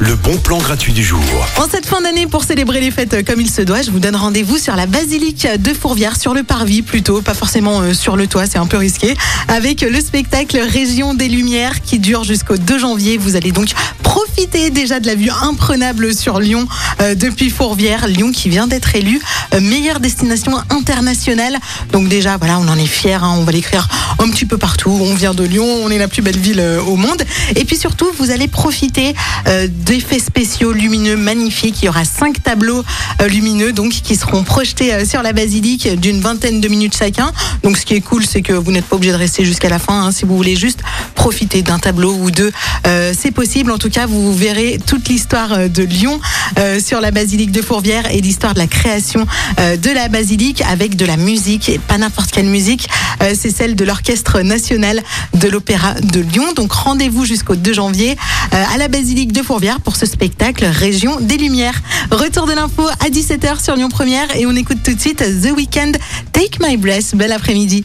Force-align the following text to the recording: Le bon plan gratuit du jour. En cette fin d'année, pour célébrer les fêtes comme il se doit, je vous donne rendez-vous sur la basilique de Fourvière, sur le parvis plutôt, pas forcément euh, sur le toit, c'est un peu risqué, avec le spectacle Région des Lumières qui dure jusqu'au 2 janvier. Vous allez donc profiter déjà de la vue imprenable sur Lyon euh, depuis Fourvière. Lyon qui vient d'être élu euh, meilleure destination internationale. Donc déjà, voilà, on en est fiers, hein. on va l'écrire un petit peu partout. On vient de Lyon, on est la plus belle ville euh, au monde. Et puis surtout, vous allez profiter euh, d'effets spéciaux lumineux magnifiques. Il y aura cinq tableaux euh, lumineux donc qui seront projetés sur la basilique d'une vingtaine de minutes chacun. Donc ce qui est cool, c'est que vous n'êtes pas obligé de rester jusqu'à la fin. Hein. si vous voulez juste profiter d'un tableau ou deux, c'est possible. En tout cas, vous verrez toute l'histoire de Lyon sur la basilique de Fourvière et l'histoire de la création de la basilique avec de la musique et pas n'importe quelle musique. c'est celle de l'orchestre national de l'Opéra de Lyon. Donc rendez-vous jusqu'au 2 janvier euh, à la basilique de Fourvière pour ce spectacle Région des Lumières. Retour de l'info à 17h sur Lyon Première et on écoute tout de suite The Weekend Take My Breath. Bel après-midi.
Le 0.00 0.16
bon 0.16 0.36
plan 0.38 0.58
gratuit 0.58 0.92
du 0.92 1.04
jour. 1.04 1.20
En 1.56 1.68
cette 1.68 1.86
fin 1.86 2.00
d'année, 2.00 2.26
pour 2.26 2.42
célébrer 2.42 2.80
les 2.80 2.90
fêtes 2.90 3.24
comme 3.26 3.40
il 3.40 3.50
se 3.50 3.60
doit, 3.60 3.82
je 3.82 3.90
vous 3.90 3.98
donne 3.98 4.16
rendez-vous 4.16 4.56
sur 4.56 4.74
la 4.76 4.86
basilique 4.86 5.46
de 5.58 5.74
Fourvière, 5.74 6.16
sur 6.16 6.32
le 6.32 6.42
parvis 6.42 6.82
plutôt, 6.82 7.20
pas 7.20 7.34
forcément 7.34 7.80
euh, 7.80 7.92
sur 7.92 8.16
le 8.16 8.26
toit, 8.26 8.46
c'est 8.46 8.58
un 8.58 8.66
peu 8.66 8.78
risqué, 8.78 9.14
avec 9.48 9.82
le 9.82 10.00
spectacle 10.00 10.58
Région 10.58 11.14
des 11.14 11.28
Lumières 11.28 11.82
qui 11.82 11.98
dure 11.98 12.24
jusqu'au 12.24 12.56
2 12.56 12.78
janvier. 12.78 13.18
Vous 13.18 13.36
allez 13.36 13.52
donc 13.52 13.68
profiter 14.02 14.70
déjà 14.70 15.00
de 15.00 15.06
la 15.06 15.14
vue 15.14 15.30
imprenable 15.42 16.14
sur 16.14 16.40
Lyon 16.40 16.66
euh, 17.00 17.14
depuis 17.14 17.50
Fourvière. 17.50 18.06
Lyon 18.08 18.32
qui 18.32 18.48
vient 18.48 18.66
d'être 18.66 18.96
élu 18.96 19.20
euh, 19.52 19.60
meilleure 19.60 20.00
destination 20.00 20.56
internationale. 20.70 21.58
Donc 21.92 22.08
déjà, 22.08 22.36
voilà, 22.36 22.58
on 22.58 22.68
en 22.68 22.78
est 22.78 22.86
fiers, 22.86 23.14
hein. 23.14 23.34
on 23.36 23.44
va 23.44 23.52
l'écrire 23.52 23.86
un 24.18 24.30
petit 24.30 24.46
peu 24.46 24.56
partout. 24.56 24.90
On 24.90 25.14
vient 25.14 25.34
de 25.34 25.44
Lyon, 25.44 25.66
on 25.66 25.90
est 25.90 25.98
la 25.98 26.08
plus 26.08 26.22
belle 26.22 26.38
ville 26.38 26.60
euh, 26.60 26.80
au 26.80 26.96
monde. 26.96 27.22
Et 27.54 27.64
puis 27.64 27.76
surtout, 27.76 28.06
vous 28.18 28.30
allez 28.30 28.48
profiter 28.48 28.93
euh, 29.46 29.68
d'effets 29.70 30.18
spéciaux 30.18 30.72
lumineux 30.72 31.16
magnifiques. 31.16 31.82
Il 31.82 31.86
y 31.86 31.88
aura 31.88 32.04
cinq 32.04 32.42
tableaux 32.42 32.84
euh, 33.20 33.28
lumineux 33.28 33.72
donc 33.72 33.92
qui 33.92 34.16
seront 34.16 34.42
projetés 34.42 35.04
sur 35.04 35.22
la 35.22 35.32
basilique 35.32 35.88
d'une 36.00 36.20
vingtaine 36.20 36.60
de 36.60 36.68
minutes 36.68 36.96
chacun. 36.96 37.32
Donc 37.62 37.76
ce 37.76 37.84
qui 37.84 37.94
est 37.94 38.00
cool, 38.00 38.24
c'est 38.24 38.42
que 38.42 38.52
vous 38.52 38.72
n'êtes 38.72 38.86
pas 38.86 38.96
obligé 38.96 39.12
de 39.12 39.18
rester 39.18 39.44
jusqu'à 39.44 39.68
la 39.68 39.78
fin. 39.78 40.06
Hein. 40.06 40.12
si 40.12 40.24
vous 40.24 40.36
voulez 40.36 40.56
juste 40.56 40.80
profiter 41.24 41.62
d'un 41.62 41.78
tableau 41.78 42.12
ou 42.12 42.30
deux, 42.30 42.52
c'est 43.16 43.30
possible. 43.30 43.70
En 43.70 43.78
tout 43.78 43.88
cas, 43.88 44.04
vous 44.06 44.34
verrez 44.34 44.78
toute 44.86 45.08
l'histoire 45.08 45.70
de 45.70 45.82
Lyon 45.82 46.20
sur 46.78 47.00
la 47.00 47.10
basilique 47.10 47.50
de 47.50 47.62
Fourvière 47.62 48.10
et 48.10 48.20
l'histoire 48.20 48.52
de 48.52 48.58
la 48.58 48.66
création 48.66 49.26
de 49.58 49.90
la 49.90 50.08
basilique 50.08 50.62
avec 50.62 50.96
de 50.96 51.06
la 51.06 51.16
musique 51.16 51.70
et 51.70 51.78
pas 51.78 51.96
n'importe 51.96 52.30
quelle 52.30 52.46
musique. 52.46 52.88
c'est 53.20 53.50
celle 53.50 53.74
de 53.74 53.84
l'orchestre 53.84 54.42
national 54.42 55.02
de 55.34 55.48
l'Opéra 55.48 55.94
de 55.94 56.20
Lyon. 56.20 56.52
Donc 56.54 56.72
rendez-vous 56.72 57.24
jusqu'au 57.24 57.56
2 57.56 57.72
janvier 57.72 58.16
euh, 58.52 58.64
à 58.74 58.78
la 58.78 58.88
basilique 58.88 59.32
de 59.32 59.42
Fourvière 59.42 59.80
pour 59.80 59.96
ce 59.96 60.06
spectacle 60.06 60.64
Région 60.64 61.18
des 61.20 61.36
Lumières. 61.36 61.80
Retour 62.10 62.46
de 62.46 62.52
l'info 62.52 62.86
à 63.00 63.08
17h 63.08 63.62
sur 63.62 63.76
Lyon 63.76 63.88
Première 63.88 64.34
et 64.36 64.46
on 64.46 64.54
écoute 64.54 64.78
tout 64.84 64.94
de 64.94 65.00
suite 65.00 65.18
The 65.18 65.52
Weekend 65.56 65.96
Take 66.32 66.58
My 66.60 66.76
Breath. 66.76 67.14
Bel 67.14 67.32
après-midi. 67.32 67.84